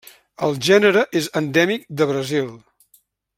El 0.45 0.55
gènere 0.67 1.03
és 1.21 1.27
endèmic 1.41 1.85
de 2.01 2.09
Brasil. 2.13 2.49